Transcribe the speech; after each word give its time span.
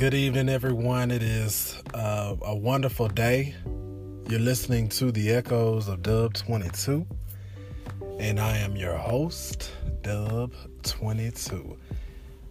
Good 0.00 0.14
evening, 0.14 0.48
everyone. 0.48 1.10
It 1.10 1.22
is 1.22 1.76
uh, 1.92 2.34
a 2.40 2.56
wonderful 2.56 3.08
day. 3.08 3.54
You're 4.30 4.40
listening 4.40 4.88
to 4.88 5.12
the 5.12 5.30
echoes 5.32 5.88
of 5.88 6.00
Dub 6.00 6.32
22, 6.32 7.06
and 8.18 8.40
I 8.40 8.56
am 8.56 8.76
your 8.76 8.96
host, 8.96 9.70
Dub 10.00 10.54
22. 10.84 11.76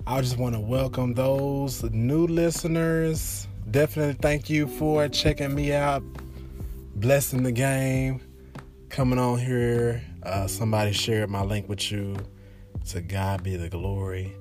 I 0.05 0.21
just 0.21 0.37
want 0.37 0.53
to 0.53 0.61
welcome 0.61 1.15
those 1.15 1.81
new 1.85 2.27
listeners. 2.27 3.47
Definitely 3.71 4.19
thank 4.21 4.47
you 4.47 4.67
for 4.67 5.07
checking 5.07 5.55
me 5.55 5.73
out, 5.73 6.03
blessing 6.97 7.41
the 7.41 7.51
game, 7.51 8.21
coming 8.89 9.17
on 9.17 9.39
here. 9.39 10.03
Uh, 10.21 10.45
somebody 10.45 10.91
shared 10.91 11.31
my 11.31 11.41
link 11.41 11.67
with 11.67 11.91
you. 11.91 12.15
To 12.89 13.01
God 13.01 13.41
be 13.41 13.55
the 13.55 13.69
glory. 13.69 14.35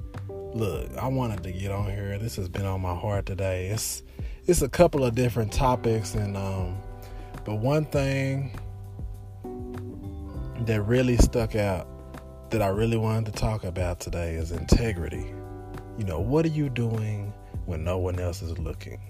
Look, 0.54 0.96
I 0.96 1.08
wanted 1.08 1.42
to 1.42 1.52
get 1.52 1.70
on 1.70 1.90
here. 1.90 2.18
This 2.18 2.36
has 2.36 2.48
been 2.48 2.64
on 2.64 2.80
my 2.80 2.94
heart 2.94 3.26
today. 3.26 3.68
It's 3.68 4.02
it's 4.46 4.62
a 4.62 4.68
couple 4.68 5.04
of 5.04 5.14
different 5.14 5.52
topics, 5.52 6.14
and 6.14 6.38
um, 6.38 6.78
but 7.44 7.56
one 7.56 7.84
thing 7.84 8.58
that 10.64 10.82
really 10.82 11.18
stuck 11.18 11.54
out 11.54 11.86
that 12.50 12.62
I 12.62 12.68
really 12.68 12.96
wanted 12.96 13.26
to 13.26 13.38
talk 13.38 13.64
about 13.64 14.00
today 14.00 14.36
is 14.36 14.50
integrity. 14.50 15.34
You 15.98 16.04
know, 16.04 16.18
what 16.18 16.46
are 16.46 16.50
you 16.50 16.70
doing 16.70 17.32
when 17.66 17.84
no 17.84 17.98
one 17.98 18.18
else 18.18 18.40
is 18.40 18.58
looking? 18.58 19.00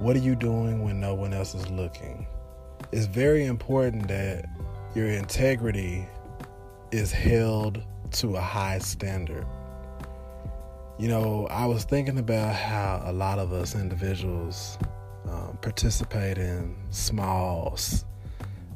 What 0.00 0.16
are 0.16 0.20
you 0.20 0.34
doing 0.34 0.82
when 0.82 1.00
no 1.00 1.14
one 1.14 1.32
else 1.32 1.54
is 1.54 1.70
looking? 1.70 2.26
It's 2.90 3.06
very 3.06 3.46
important 3.46 4.08
that 4.08 4.48
your 4.96 5.08
integrity 5.08 6.08
is 6.90 7.12
held 7.12 7.80
to 8.12 8.36
a 8.36 8.40
high 8.40 8.78
standard. 8.78 9.46
You 10.96 11.08
know, 11.08 11.48
I 11.50 11.66
was 11.66 11.82
thinking 11.82 12.18
about 12.18 12.54
how 12.54 13.02
a 13.04 13.12
lot 13.12 13.40
of 13.40 13.52
us 13.52 13.74
individuals 13.74 14.78
um, 15.28 15.58
participate 15.60 16.38
in 16.38 16.76
small, 16.90 17.76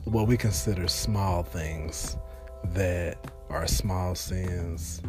what 0.02 0.26
we 0.26 0.36
consider 0.36 0.88
small 0.88 1.44
things 1.44 2.16
that 2.74 3.30
are 3.50 3.68
small 3.68 4.16
sins. 4.16 5.00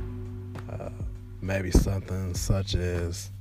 Uh, 0.72 0.90
maybe 1.42 1.72
something 1.72 2.36
such 2.36 2.76
as, 2.76 3.32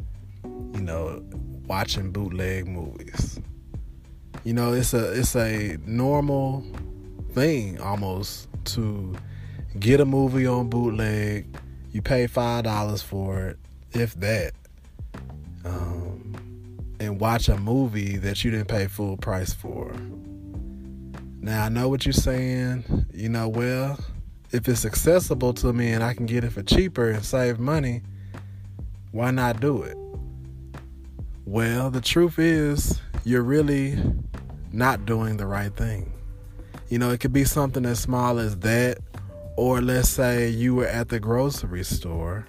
you 0.44 0.80
know, 0.80 1.22
watching 1.66 2.10
bootleg 2.10 2.66
movies. 2.66 3.38
You 4.44 4.54
know, 4.54 4.72
it's 4.72 4.94
a 4.94 5.12
it's 5.12 5.36
a 5.36 5.76
normal 5.84 6.64
thing 7.32 7.78
almost 7.82 8.48
to 8.64 9.14
get 9.78 10.00
a 10.00 10.06
movie 10.06 10.46
on 10.46 10.70
bootleg. 10.70 11.57
You 11.90 12.02
pay 12.02 12.26
five 12.26 12.64
dollars 12.64 13.02
for 13.02 13.46
it, 13.48 13.58
if 13.92 14.14
that, 14.16 14.52
um, 15.64 16.36
and 17.00 17.20
watch 17.20 17.48
a 17.48 17.56
movie 17.56 18.16
that 18.18 18.44
you 18.44 18.50
didn't 18.50 18.68
pay 18.68 18.86
full 18.86 19.16
price 19.16 19.52
for. 19.52 19.94
Now 21.40 21.64
I 21.64 21.68
know 21.68 21.88
what 21.88 22.04
you're 22.04 22.12
saying. 22.12 23.06
You 23.14 23.28
know, 23.28 23.48
well, 23.48 23.98
if 24.50 24.68
it's 24.68 24.84
accessible 24.84 25.54
to 25.54 25.72
me 25.72 25.92
and 25.92 26.04
I 26.04 26.14
can 26.14 26.26
get 26.26 26.44
it 26.44 26.50
for 26.50 26.62
cheaper 26.62 27.10
and 27.10 27.24
save 27.24 27.58
money, 27.58 28.02
why 29.12 29.30
not 29.30 29.60
do 29.60 29.82
it? 29.82 29.96
Well, 31.46 31.90
the 31.90 32.02
truth 32.02 32.38
is, 32.38 33.00
you're 33.24 33.42
really 33.42 33.98
not 34.70 35.06
doing 35.06 35.38
the 35.38 35.46
right 35.46 35.74
thing. 35.74 36.12
You 36.90 36.98
know, 36.98 37.10
it 37.10 37.20
could 37.20 37.32
be 37.32 37.44
something 37.44 37.86
as 37.86 37.98
small 37.98 38.38
as 38.38 38.56
that, 38.58 38.98
or 39.58 39.80
let's 39.80 40.08
say 40.08 40.48
you 40.48 40.72
were 40.72 40.86
at 40.86 41.08
the 41.08 41.18
grocery 41.18 41.82
store 41.82 42.46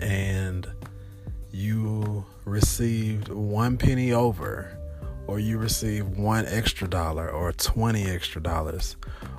and 0.00 0.70
you 1.50 2.24
received 2.44 3.26
one 3.30 3.76
penny 3.76 4.12
over, 4.12 4.78
or 5.26 5.40
you 5.40 5.58
received 5.58 6.16
one 6.16 6.46
extra 6.46 6.86
dollar, 6.86 7.28
or 7.28 7.50
20 7.50 8.04
extra 8.04 8.40
dollars, 8.40 8.96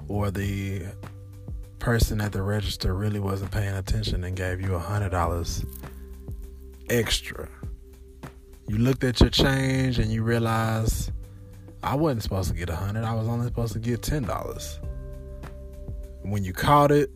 or 0.10 0.30
the 0.30 0.82
person 1.80 2.20
at 2.20 2.34
the 2.34 2.42
register 2.42 2.94
really 2.94 3.22
wasn't 3.22 3.50
paying 3.52 3.74
attention 3.74 4.26
and 4.26 4.36
gave 4.36 4.60
you 4.60 4.76
a 4.76 4.80
hundred 4.80 5.12
dollars 5.12 5.64
extra. 6.90 7.48
You 8.68 8.78
looked 8.78 9.06
at 9.06 9.22
your 9.22 9.30
change 9.30 10.00
and 10.00 10.12
you 10.12 10.24
realized 10.24 11.12
I 11.82 11.96
wasn't 11.96 12.24
supposed 12.24 12.50
to 12.50 12.56
get 12.58 12.70
a 12.70 12.76
hundred. 12.76 13.06
I 13.06 13.14
was 13.14 13.30
only 13.30 13.46
supposed 13.46 13.72
to 13.72 13.80
get 13.80 14.02
ten 14.02 14.24
dollars. 14.24 14.82
When 16.28 16.44
you 16.44 16.52
caught 16.52 16.92
it, 16.92 17.10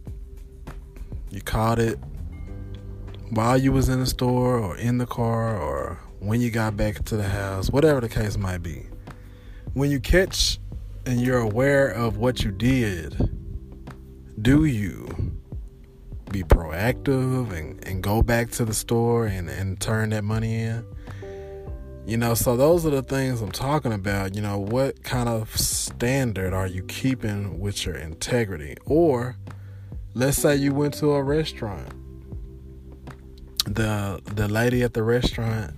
you 1.32 1.42
caught 1.42 1.80
it 1.80 2.00
while 3.32 3.58
you 3.58 3.74
was 3.74 3.90
in 3.90 4.00
the 4.00 4.06
store 4.06 4.58
or 4.58 4.78
in 4.78 5.00
the 5.00 5.06
car 5.06 5.58
or 5.58 6.00
when 6.20 6.40
you 6.40 6.50
got 6.50 6.78
back 6.78 7.04
to 7.04 7.18
the 7.18 7.28
house, 7.28 7.70
whatever 7.70 8.00
the 8.00 8.08
case 8.08 8.38
might 8.38 8.60
be. 8.64 8.86
When 9.74 9.92
you 9.92 10.00
catch 10.00 10.62
and 11.06 11.20
you're 11.20 11.42
aware 11.42 11.90
of 11.90 12.16
what 12.16 12.46
you 12.46 12.52
did, 12.52 13.18
do 14.42 14.64
you 14.64 15.10
be 16.32 16.44
proactive 16.44 17.52
and, 17.52 17.86
and 17.86 18.02
go 18.02 18.22
back 18.22 18.50
to 18.52 18.64
the 18.64 18.74
store 18.74 19.26
and, 19.26 19.50
and 19.50 19.78
turn 19.82 20.12
that 20.12 20.24
money 20.24 20.56
in? 20.62 20.86
You 22.06 22.18
know, 22.18 22.34
so 22.34 22.58
those 22.58 22.86
are 22.86 22.90
the 22.90 23.04
things 23.04 23.42
I'm 23.42 23.52
talking 23.52 23.94
about. 23.94 24.36
You 24.36 24.42
know, 24.42 24.58
what 24.58 25.04
kind 25.04 25.30
of 25.30 25.56
standard 25.56 26.54
are 26.54 26.68
you 26.68 26.84
keeping 26.84 27.60
with 27.60 27.86
your 27.86 27.96
integrity? 27.96 28.76
Or 28.86 29.38
let's 30.14 30.38
say 30.38 30.56
you 30.56 30.74
went 30.74 30.96
to 30.96 31.12
a 31.12 31.24
restaurant. 31.24 31.94
The 33.66 34.22
the 34.26 34.48
lady 34.48 34.82
at 34.82 34.94
the 34.94 35.04
restaurant 35.04 35.76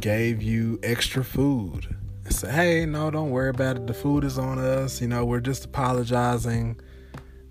gave 0.00 0.42
you 0.42 0.78
extra 0.82 1.22
food. 1.22 1.94
And 2.24 2.34
said, 2.34 2.54
hey, 2.54 2.86
no, 2.86 3.10
don't 3.10 3.30
worry 3.30 3.50
about 3.50 3.76
it. 3.76 3.86
The 3.86 3.94
food 3.94 4.24
is 4.24 4.38
on 4.38 4.58
us. 4.58 5.00
You 5.00 5.08
know, 5.08 5.24
we're 5.24 5.40
just 5.40 5.64
apologizing 5.66 6.80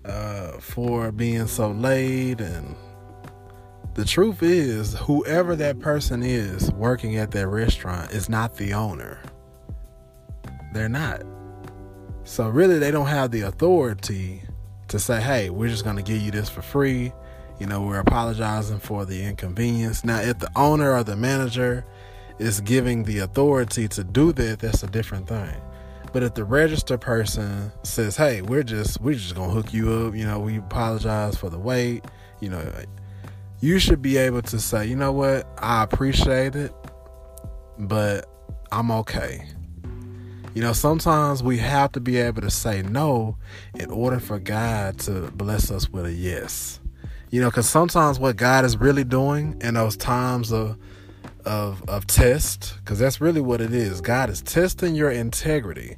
uh, 0.04 0.52
for 0.58 1.12
being 1.12 1.46
so 1.46 1.70
late 1.70 2.40
and 2.40 2.76
the 3.98 4.04
truth 4.04 4.44
is, 4.44 4.94
whoever 4.94 5.56
that 5.56 5.80
person 5.80 6.22
is 6.22 6.70
working 6.70 7.16
at 7.16 7.32
that 7.32 7.48
restaurant 7.48 8.12
is 8.12 8.28
not 8.28 8.54
the 8.54 8.72
owner. 8.72 9.20
They're 10.72 10.88
not. 10.88 11.22
So, 12.22 12.48
really, 12.48 12.78
they 12.78 12.92
don't 12.92 13.08
have 13.08 13.32
the 13.32 13.40
authority 13.40 14.42
to 14.86 15.00
say, 15.00 15.20
hey, 15.20 15.50
we're 15.50 15.68
just 15.68 15.82
going 15.82 15.96
to 15.96 16.02
give 16.02 16.22
you 16.22 16.30
this 16.30 16.48
for 16.48 16.62
free. 16.62 17.12
You 17.58 17.66
know, 17.66 17.82
we're 17.82 17.98
apologizing 17.98 18.78
for 18.78 19.04
the 19.04 19.20
inconvenience. 19.24 20.04
Now, 20.04 20.20
if 20.20 20.38
the 20.38 20.50
owner 20.54 20.92
or 20.92 21.02
the 21.02 21.16
manager 21.16 21.84
is 22.38 22.60
giving 22.60 23.02
the 23.02 23.18
authority 23.18 23.88
to 23.88 24.04
do 24.04 24.30
that, 24.30 24.60
that's 24.60 24.84
a 24.84 24.86
different 24.86 25.26
thing. 25.26 25.56
But 26.12 26.22
if 26.22 26.34
the 26.34 26.44
register 26.44 26.98
person 26.98 27.72
says, 27.82 28.16
"Hey, 28.16 28.42
we're 28.42 28.62
just 28.62 29.00
we're 29.00 29.16
just 29.16 29.34
gonna 29.34 29.52
hook 29.52 29.74
you 29.74 29.90
up," 29.90 30.14
you 30.14 30.24
know, 30.24 30.38
we 30.38 30.58
apologize 30.58 31.36
for 31.36 31.50
the 31.50 31.58
wait. 31.58 32.04
You 32.38 32.50
know, 32.50 32.62
you 33.60 33.78
should 33.78 34.00
be 34.00 34.16
able 34.16 34.42
to 34.42 34.58
say, 34.58 34.86
you 34.86 34.96
know 34.96 35.12
what, 35.12 35.46
I 35.58 35.82
appreciate 35.82 36.54
it, 36.54 36.72
but 37.78 38.26
I'm 38.70 38.90
okay. 38.90 39.44
You 40.54 40.62
know, 40.62 40.72
sometimes 40.72 41.42
we 41.42 41.58
have 41.58 41.92
to 41.92 42.00
be 42.00 42.16
able 42.16 42.42
to 42.42 42.50
say 42.50 42.82
no 42.82 43.36
in 43.74 43.90
order 43.90 44.18
for 44.18 44.38
God 44.38 44.98
to 45.00 45.30
bless 45.32 45.70
us 45.70 45.88
with 45.88 46.06
a 46.06 46.12
yes. 46.12 46.80
You 47.30 47.40
know, 47.40 47.50
because 47.50 47.68
sometimes 47.68 48.18
what 48.18 48.36
God 48.36 48.64
is 48.64 48.76
really 48.76 49.04
doing 49.04 49.56
in 49.60 49.74
those 49.74 49.96
times 49.96 50.52
of 50.52 50.78
of 51.44 51.88
of 51.88 52.06
test, 52.06 52.74
because 52.78 52.98
that's 52.98 53.20
really 53.20 53.40
what 53.40 53.60
it 53.60 53.72
is. 53.72 54.00
God 54.00 54.30
is 54.30 54.42
testing 54.42 54.94
your 54.94 55.10
integrity. 55.10 55.96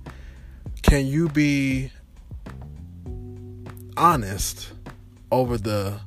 Can 0.82 1.06
you 1.06 1.28
be 1.28 1.90
honest 3.96 4.72
over 5.30 5.56
the 5.56 6.00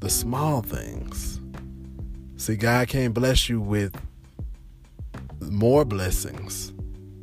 the 0.00 0.10
small 0.10 0.62
things. 0.62 1.40
See, 2.36 2.56
God 2.56 2.88
can't 2.88 3.14
bless 3.14 3.48
you 3.48 3.60
with 3.60 3.94
more 5.40 5.84
blessings 5.84 6.72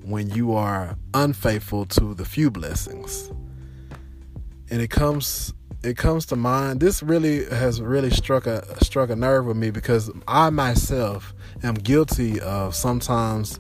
when 0.04 0.30
you 0.30 0.54
are 0.54 0.98
unfaithful 1.14 1.86
to 1.86 2.14
the 2.14 2.26
few 2.26 2.52
blessings. 2.52 3.32
And 4.70 4.82
it 4.82 4.90
comes 4.90 5.54
it 5.84 5.98
comes 5.98 6.26
to 6.26 6.36
mind 6.36 6.80
this 6.80 7.04
really 7.04 7.46
has 7.46 7.80
really 7.80 8.10
struck 8.10 8.48
a 8.48 8.84
struck 8.84 9.10
a 9.10 9.16
nerve 9.16 9.46
with 9.46 9.56
me 9.56 9.70
because 9.70 10.10
I 10.28 10.50
myself 10.50 11.34
am 11.64 11.76
guilty 11.76 12.42
of 12.42 12.76
sometimes 12.76 13.60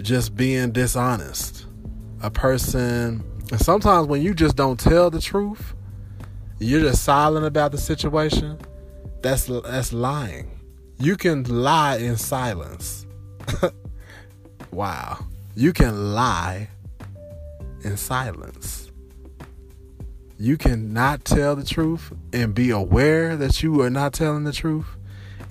just 0.00 0.36
being 0.36 0.70
dishonest. 0.72 1.66
A 2.22 2.30
person 2.30 3.22
and 3.50 3.60
sometimes 3.60 4.06
when 4.06 4.22
you 4.22 4.32
just 4.32 4.56
don't 4.56 4.78
tell 4.78 5.10
the 5.10 5.20
truth, 5.20 5.74
you're 6.64 6.80
just 6.80 7.04
silent 7.04 7.46
about 7.46 7.72
the 7.72 7.78
situation, 7.78 8.58
that's 9.22 9.46
that's 9.46 9.92
lying. 9.92 10.50
You 10.98 11.16
can 11.16 11.44
lie 11.44 11.96
in 11.96 12.16
silence. 12.16 13.06
wow. 14.70 15.18
You 15.54 15.72
can 15.72 16.14
lie 16.14 16.68
in 17.82 17.96
silence. 17.96 18.90
You 20.38 20.56
can 20.56 20.92
not 20.92 21.24
tell 21.24 21.54
the 21.54 21.64
truth 21.64 22.12
and 22.32 22.54
be 22.54 22.70
aware 22.70 23.36
that 23.36 23.62
you 23.62 23.80
are 23.82 23.90
not 23.90 24.12
telling 24.12 24.44
the 24.44 24.52
truth 24.52 24.86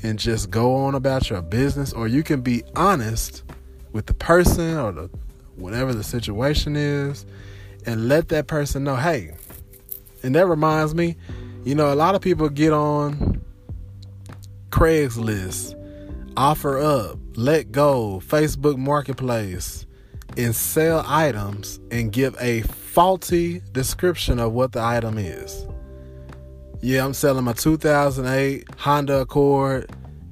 and 0.01 0.19
just 0.19 0.49
go 0.49 0.75
on 0.75 0.95
about 0.95 1.29
your 1.29 1.41
business, 1.41 1.93
or 1.93 2.07
you 2.07 2.23
can 2.23 2.41
be 2.41 2.63
honest 2.75 3.43
with 3.91 4.07
the 4.07 4.13
person 4.13 4.77
or 4.77 4.91
the 4.91 5.09
whatever 5.55 5.93
the 5.93 6.03
situation 6.03 6.75
is 6.75 7.25
and 7.85 8.07
let 8.07 8.29
that 8.29 8.47
person 8.47 8.83
know, 8.83 8.95
hey, 8.95 9.31
and 10.23 10.33
that 10.35 10.47
reminds 10.47 10.95
me, 10.95 11.15
you 11.63 11.75
know, 11.75 11.93
a 11.93 11.95
lot 11.95 12.15
of 12.15 12.21
people 12.21 12.49
get 12.49 12.73
on 12.73 13.41
Craigslist, 14.69 15.75
OfferUp, 16.33 17.19
let 17.35 17.71
go, 17.71 18.21
Facebook 18.25 18.77
Marketplace, 18.77 19.85
and 20.37 20.55
sell 20.55 21.03
items 21.07 21.79
and 21.91 22.11
give 22.11 22.35
a 22.39 22.61
faulty 22.61 23.61
description 23.71 24.39
of 24.39 24.53
what 24.53 24.71
the 24.71 24.81
item 24.81 25.17
is. 25.17 25.67
Yeah, 26.81 27.05
I'm 27.05 27.13
selling 27.13 27.45
my 27.45 27.53
2008 27.53 28.65
Honda 28.77 29.21
Accord, 29.21 29.89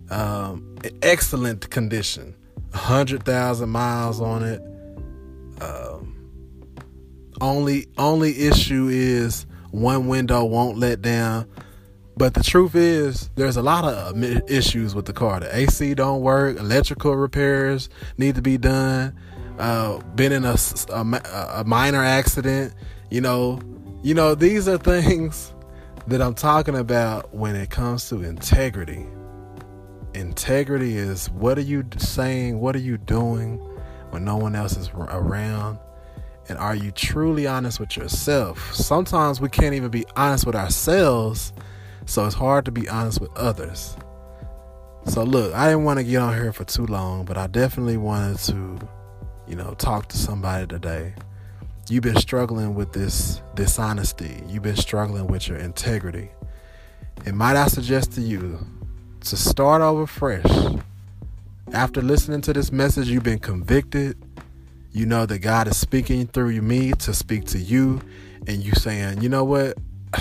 um, 0.09 0.75
excellent 1.01 1.69
condition, 1.69 2.35
100,000 2.71 3.69
miles 3.69 4.19
on 4.19 4.43
it. 4.43 4.61
Um, 5.61 6.17
only 7.39 7.87
only 7.97 8.37
issue 8.47 8.87
is 8.91 9.45
one 9.71 10.07
window 10.07 10.43
won't 10.45 10.77
let 10.77 11.01
down. 11.01 11.47
But 12.17 12.33
the 12.33 12.43
truth 12.43 12.75
is, 12.75 13.29
there's 13.35 13.57
a 13.57 13.61
lot 13.61 13.85
of 13.85 14.21
issues 14.49 14.93
with 14.93 15.05
the 15.05 15.13
car. 15.13 15.39
The 15.39 15.55
AC 15.55 15.93
don't 15.95 16.21
work. 16.21 16.59
Electrical 16.59 17.15
repairs 17.15 17.89
need 18.17 18.35
to 18.35 18.41
be 18.41 18.57
done. 18.57 19.17
Uh, 19.57 19.99
been 20.15 20.31
in 20.31 20.45
a, 20.45 20.55
a, 20.89 21.21
a 21.55 21.63
minor 21.65 22.03
accident. 22.03 22.73
You 23.09 23.21
know, 23.21 23.59
you 24.03 24.13
know 24.13 24.35
these 24.35 24.67
are 24.67 24.77
things 24.77 25.53
that 26.07 26.21
I'm 26.21 26.35
talking 26.35 26.75
about 26.75 27.33
when 27.33 27.55
it 27.55 27.69
comes 27.69 28.09
to 28.09 28.23
integrity. 28.23 29.05
Integrity 30.13 30.97
is 30.97 31.29
what 31.29 31.57
are 31.57 31.61
you 31.61 31.85
saying? 31.97 32.59
What 32.59 32.75
are 32.75 32.79
you 32.79 32.97
doing 32.97 33.57
when 34.09 34.25
no 34.25 34.35
one 34.37 34.55
else 34.55 34.75
is 34.75 34.89
around? 34.89 35.79
And 36.51 36.59
are 36.59 36.75
you 36.75 36.91
truly 36.91 37.47
honest 37.47 37.79
with 37.79 37.97
yourself? 37.97 38.75
Sometimes 38.75 39.41
we 39.41 39.49
can't 39.49 39.73
even 39.73 39.89
be 39.89 40.05
honest 40.15 40.45
with 40.45 40.55
ourselves, 40.55 41.53
so 42.05 42.27
it's 42.27 42.35
hard 42.35 42.65
to 42.65 42.71
be 42.71 42.87
honest 42.89 43.19
with 43.21 43.31
others. 43.37 43.95
So, 45.05 45.23
look, 45.23 45.53
I 45.55 45.69
didn't 45.69 45.85
want 45.85 45.97
to 45.99 46.03
get 46.03 46.17
on 46.17 46.33
here 46.35 46.53
for 46.53 46.65
too 46.65 46.85
long, 46.85 47.25
but 47.25 47.37
I 47.37 47.47
definitely 47.47 47.97
wanted 47.97 48.37
to, 48.39 48.87
you 49.47 49.55
know, 49.55 49.73
talk 49.75 50.09
to 50.09 50.17
somebody 50.17 50.67
today 50.67 51.15
you've 51.91 52.03
been 52.03 52.15
struggling 52.15 52.73
with 52.73 52.93
this 52.93 53.41
dishonesty, 53.55 54.41
you've 54.47 54.63
been 54.63 54.77
struggling 54.77 55.27
with 55.27 55.47
your 55.47 55.57
integrity. 55.57 56.31
And 57.25 57.37
might 57.37 57.55
I 57.55 57.67
suggest 57.67 58.13
to 58.13 58.21
you 58.21 58.65
to 59.21 59.37
start 59.37 59.81
over 59.81 60.07
fresh. 60.07 60.45
After 61.73 62.01
listening 62.01 62.41
to 62.41 62.53
this 62.53 62.71
message, 62.71 63.09
you've 63.09 63.23
been 63.23 63.39
convicted. 63.39 64.17
You 64.93 65.05
know 65.05 65.25
that 65.25 65.39
God 65.39 65.67
is 65.67 65.77
speaking 65.77 66.27
through 66.27 66.61
me 66.61 66.91
to 66.93 67.13
speak 67.13 67.45
to 67.45 67.57
you, 67.57 68.01
and 68.45 68.61
you 68.63 68.73
saying, 68.73 69.21
you 69.21 69.29
know 69.29 69.43
what? 69.43 69.77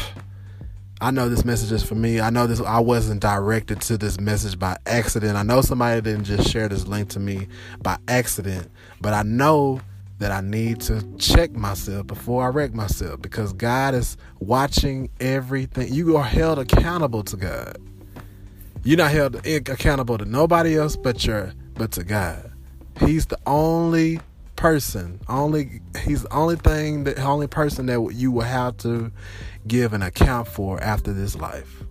I 1.03 1.11
know 1.11 1.31
this 1.31 1.47
message 1.47 1.73
is 1.73 1.83
for 1.83 1.95
me. 1.95 2.21
I 2.21 2.29
know 2.29 2.47
this 2.47 2.61
I 2.61 2.79
wasn't 2.79 3.21
directed 3.23 3.81
to 3.83 3.97
this 3.97 4.21
message 4.21 4.59
by 4.59 4.77
accident. 4.87 5.37
I 5.37 5.43
know 5.43 5.63
somebody 5.63 6.01
didn't 6.03 6.25
just 6.25 6.49
share 6.49 6.69
this 6.69 6.87
link 6.87 7.09
to 7.11 7.21
me 7.21 7.49
by 7.83 7.97
accident, 8.07 8.71
but 9.01 9.15
I 9.15 9.23
know 9.23 9.81
that 10.19 10.31
I 10.31 10.43
need 10.43 10.83
to 10.83 11.03
check 11.17 11.53
myself 11.53 12.07
before 12.07 12.45
I 12.45 12.49
wreck 12.49 12.75
myself 12.75 13.23
because 13.23 13.55
God 13.55 13.95
is 13.95 14.19
watching 14.39 15.09
everything. 15.19 15.93
You 15.93 16.19
are 16.19 16.23
held 16.25 16.59
accountable 16.59 17.23
to 17.25 17.37
God. 17.39 17.79
You're 18.85 18.99
not 18.99 19.11
held 19.11 19.47
accountable 19.47 20.19
to 20.19 20.27
nobody 20.27 20.77
else 20.77 20.97
but 20.97 21.25
your 21.25 21.55
but 21.75 21.93
to 21.93 22.05
God. 22.05 22.53
He's 23.01 23.25
the 23.25 23.39
only 23.47 24.21
person, 24.61 25.21
only 25.29 25.81
he's 26.05 26.23
the 26.23 26.33
only 26.33 26.57
thing 26.57 27.05
that 27.05 27.19
only 27.19 27.47
person 27.47 27.87
that 27.87 28.13
you 28.15 28.31
will 28.31 28.43
have 28.43 28.77
to 28.79 29.11
give 29.67 29.93
an 29.93 30.03
account 30.03 30.47
for 30.47 30.81
after 30.83 31.13
this 31.13 31.35
life. 31.35 31.83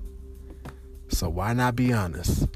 So 1.10 1.30
why 1.30 1.54
not 1.54 1.75
be 1.75 1.92
honest? 1.92 2.48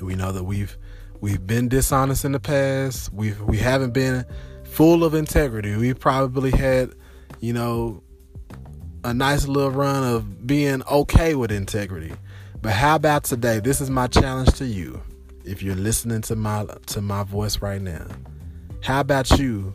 We 0.00 0.14
know 0.14 0.32
that 0.32 0.44
we've 0.44 0.76
We've 1.24 1.46
been 1.46 1.68
dishonest 1.68 2.26
in 2.26 2.32
the 2.32 2.38
past. 2.38 3.10
We've 3.10 3.40
we 3.40 3.56
haven't 3.56 3.92
been 3.92 4.26
full 4.64 5.04
of 5.04 5.14
integrity. 5.14 5.74
We've 5.74 5.98
probably 5.98 6.50
had, 6.50 6.92
you 7.40 7.54
know, 7.54 8.02
a 9.04 9.14
nice 9.14 9.48
little 9.48 9.70
run 9.70 10.04
of 10.04 10.46
being 10.46 10.82
okay 10.82 11.34
with 11.34 11.50
integrity. 11.50 12.12
But 12.60 12.72
how 12.72 12.96
about 12.96 13.24
today? 13.24 13.58
This 13.58 13.80
is 13.80 13.88
my 13.88 14.06
challenge 14.06 14.52
to 14.58 14.66
you. 14.66 15.00
If 15.46 15.62
you're 15.62 15.76
listening 15.76 16.20
to 16.22 16.36
my 16.36 16.66
to 16.88 17.00
my 17.00 17.22
voice 17.22 17.62
right 17.62 17.80
now, 17.80 18.04
how 18.84 19.00
about 19.00 19.30
you 19.38 19.72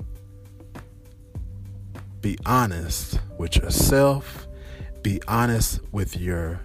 be 2.22 2.38
honest 2.46 3.20
with 3.38 3.56
yourself, 3.56 4.48
be 5.02 5.22
honest 5.28 5.80
with 5.92 6.18
your 6.18 6.62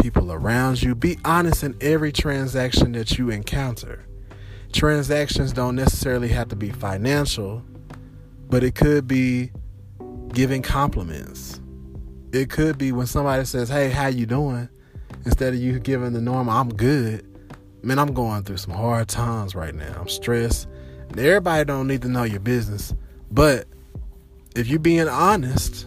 people 0.00 0.32
around 0.32 0.82
you, 0.82 0.94
be 0.94 1.18
honest 1.24 1.62
in 1.62 1.76
every 1.80 2.12
transaction 2.12 2.92
that 2.92 3.18
you 3.18 3.30
encounter 3.30 4.04
transactions 4.74 5.52
don't 5.52 5.76
necessarily 5.76 6.28
have 6.28 6.48
to 6.48 6.56
be 6.56 6.70
financial, 6.70 7.62
but 8.50 8.64
it 8.64 8.74
could 8.74 9.06
be 9.06 9.52
giving 10.32 10.62
compliments. 10.62 11.60
It 12.32 12.50
could 12.50 12.76
be 12.76 12.90
when 12.90 13.06
somebody 13.06 13.44
says, 13.44 13.68
"Hey, 13.68 13.90
how 13.90 14.08
you 14.08 14.26
doing?" 14.26 14.68
instead 15.24 15.54
of 15.54 15.60
you 15.60 15.78
giving 15.78 16.12
the 16.12 16.20
normal, 16.20 16.52
"I'm 16.52 16.68
good." 16.74 17.24
Man, 17.82 17.98
I'm 17.98 18.12
going 18.12 18.42
through 18.42 18.56
some 18.56 18.74
hard 18.74 19.08
times 19.08 19.54
right 19.54 19.74
now. 19.74 19.94
I'm 20.00 20.08
stressed. 20.08 20.66
Everybody 21.10 21.64
don't 21.64 21.86
need 21.86 22.02
to 22.02 22.08
know 22.08 22.24
your 22.24 22.40
business, 22.40 22.94
but 23.30 23.66
if 24.56 24.66
you're 24.66 24.78
being 24.78 25.08
honest, 25.08 25.86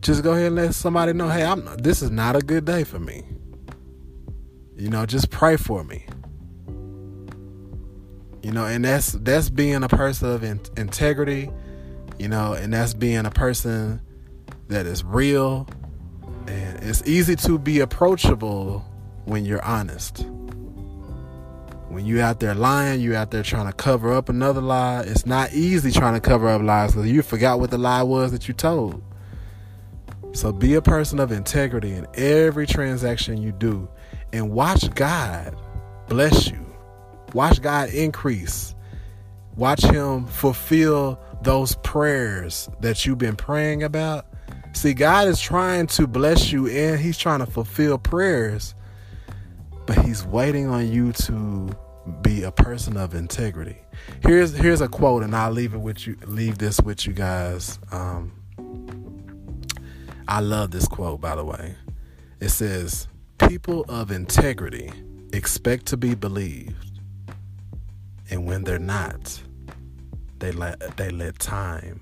just 0.00 0.22
go 0.22 0.32
ahead 0.32 0.46
and 0.46 0.56
let 0.56 0.74
somebody 0.74 1.12
know, 1.12 1.28
"Hey, 1.28 1.44
I'm 1.44 1.64
this 1.78 2.02
is 2.02 2.10
not 2.10 2.36
a 2.36 2.40
good 2.40 2.64
day 2.64 2.84
for 2.84 2.98
me." 2.98 3.24
You 4.76 4.88
know, 4.88 5.06
just 5.06 5.30
pray 5.30 5.56
for 5.56 5.84
me. 5.84 6.06
You 8.42 8.50
know, 8.50 8.66
and 8.66 8.84
that's 8.84 9.12
that's 9.12 9.48
being 9.48 9.84
a 9.84 9.88
person 9.88 10.30
of 10.30 10.42
in- 10.42 10.60
integrity, 10.76 11.50
you 12.18 12.28
know, 12.28 12.54
and 12.54 12.72
that's 12.72 12.92
being 12.94 13.24
a 13.24 13.30
person 13.30 14.00
that 14.68 14.86
is 14.86 15.04
real. 15.04 15.68
And 16.48 16.82
it's 16.82 17.06
easy 17.06 17.36
to 17.36 17.58
be 17.58 17.80
approachable 17.80 18.84
when 19.24 19.44
you're 19.44 19.64
honest. 19.64 20.26
When 21.92 22.06
you 22.06 22.20
out 22.20 22.40
there 22.40 22.54
lying, 22.54 23.00
you 23.00 23.14
out 23.14 23.30
there 23.30 23.42
trying 23.42 23.66
to 23.66 23.72
cover 23.72 24.12
up 24.12 24.28
another 24.28 24.60
lie. 24.60 25.02
It's 25.02 25.26
not 25.26 25.52
easy 25.52 25.92
trying 25.92 26.14
to 26.14 26.20
cover 26.20 26.48
up 26.48 26.62
lies 26.62 26.92
because 26.92 27.10
you 27.10 27.22
forgot 27.22 27.60
what 27.60 27.70
the 27.70 27.78
lie 27.78 28.02
was 28.02 28.32
that 28.32 28.48
you 28.48 28.54
told. 28.54 29.02
So 30.32 30.52
be 30.52 30.74
a 30.74 30.82
person 30.82 31.20
of 31.20 31.30
integrity 31.30 31.92
in 31.92 32.06
every 32.14 32.66
transaction 32.66 33.40
you 33.40 33.52
do 33.52 33.88
and 34.32 34.50
watch 34.50 34.92
God 34.94 35.54
bless 36.08 36.48
you 36.48 36.62
Watch 37.34 37.62
God 37.62 37.88
increase. 37.90 38.74
Watch 39.56 39.82
Him 39.82 40.26
fulfill 40.26 41.18
those 41.42 41.74
prayers 41.76 42.68
that 42.80 43.04
you've 43.06 43.18
been 43.18 43.36
praying 43.36 43.82
about. 43.82 44.26
See, 44.74 44.94
God 44.94 45.28
is 45.28 45.40
trying 45.40 45.86
to 45.88 46.06
bless 46.06 46.52
you 46.52 46.68
and 46.68 47.00
He's 47.00 47.18
trying 47.18 47.40
to 47.40 47.46
fulfill 47.46 47.98
prayers, 47.98 48.74
but 49.86 49.98
He's 50.04 50.24
waiting 50.24 50.68
on 50.68 50.90
you 50.90 51.12
to 51.12 51.70
be 52.20 52.42
a 52.42 52.50
person 52.50 52.96
of 52.96 53.14
integrity. 53.14 53.76
Here's 54.22 54.52
here's 54.52 54.80
a 54.80 54.88
quote, 54.88 55.22
and 55.22 55.34
I'll 55.34 55.52
leave 55.52 55.74
it 55.74 55.80
with 55.80 56.06
you. 56.06 56.16
Leave 56.26 56.58
this 56.58 56.80
with 56.80 57.06
you 57.06 57.12
guys. 57.12 57.78
Um, 57.90 58.32
I 60.26 60.40
love 60.40 60.70
this 60.70 60.86
quote, 60.86 61.20
by 61.20 61.36
the 61.36 61.44
way. 61.44 61.76
It 62.40 62.48
says, 62.48 63.08
"People 63.48 63.84
of 63.88 64.10
integrity 64.10 64.90
expect 65.32 65.86
to 65.86 65.96
be 65.96 66.14
believed." 66.14 67.00
And 68.30 68.46
when 68.46 68.64
they're 68.64 68.78
not, 68.78 69.42
they 70.38 70.52
let 70.52 70.96
they 70.96 71.10
let 71.10 71.38
time 71.38 72.00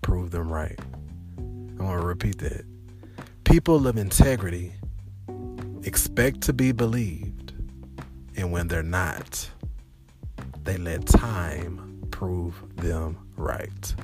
prove 0.00 0.30
them 0.30 0.50
right. 0.50 0.78
I 1.78 1.82
want 1.82 2.00
to 2.00 2.06
repeat 2.06 2.38
that. 2.38 2.64
People 3.44 3.86
of 3.86 3.96
integrity 3.96 4.72
expect 5.84 6.40
to 6.42 6.52
be 6.52 6.72
believed, 6.72 7.52
and 8.36 8.52
when 8.52 8.68
they're 8.68 8.82
not, 8.82 9.50
they 10.64 10.76
let 10.76 11.06
time 11.06 12.06
prove 12.10 12.54
them 12.76 13.18
right. 13.36 13.94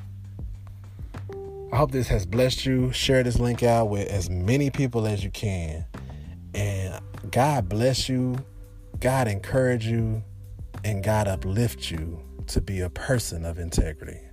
I 1.72 1.76
hope 1.76 1.90
this 1.90 2.08
has 2.08 2.24
blessed 2.24 2.64
you. 2.64 2.92
Share 2.92 3.22
this 3.22 3.38
link 3.38 3.62
out 3.62 3.90
with 3.90 4.08
as 4.08 4.30
many 4.30 4.70
people 4.70 5.06
as 5.06 5.22
you 5.22 5.30
can. 5.30 5.84
And 6.54 6.98
God 7.30 7.68
bless 7.68 8.08
you. 8.08 8.38
God 9.00 9.28
encourage 9.28 9.86
you 9.86 10.22
and 10.82 11.04
God 11.04 11.28
uplift 11.28 11.90
you 11.90 12.22
to 12.46 12.60
be 12.62 12.80
a 12.80 12.88
person 12.90 13.44
of 13.44 13.58
integrity. 13.58 14.27